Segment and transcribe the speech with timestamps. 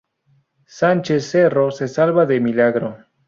[0.65, 2.97] Sánchez Cerro se salvó de milagro.